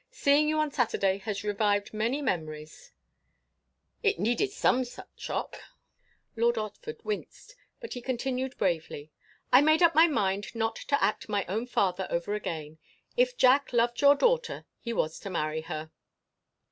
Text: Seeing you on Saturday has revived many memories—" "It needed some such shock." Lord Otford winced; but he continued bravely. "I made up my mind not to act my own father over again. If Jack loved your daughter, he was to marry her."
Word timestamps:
Seeing 0.09 0.49
you 0.49 0.57
on 0.57 0.71
Saturday 0.71 1.19
has 1.19 1.43
revived 1.43 1.93
many 1.93 2.23
memories—" 2.23 2.91
"It 4.01 4.17
needed 4.19 4.51
some 4.51 4.83
such 4.83 5.05
shock." 5.15 5.59
Lord 6.35 6.55
Otford 6.57 7.05
winced; 7.05 7.55
but 7.79 7.93
he 7.93 8.01
continued 8.01 8.57
bravely. 8.57 9.11
"I 9.53 9.61
made 9.61 9.83
up 9.83 9.93
my 9.93 10.07
mind 10.07 10.55
not 10.55 10.75
to 10.77 11.03
act 11.03 11.29
my 11.29 11.45
own 11.45 11.67
father 11.67 12.07
over 12.09 12.33
again. 12.33 12.79
If 13.15 13.37
Jack 13.37 13.73
loved 13.73 14.01
your 14.01 14.15
daughter, 14.15 14.65
he 14.79 14.91
was 14.91 15.19
to 15.19 15.29
marry 15.29 15.61
her." 15.61 15.91